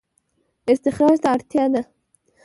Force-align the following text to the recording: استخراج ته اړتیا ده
استخراج 0.71 1.17
ته 1.23 1.27
اړتیا 1.35 1.65
ده 1.73 1.81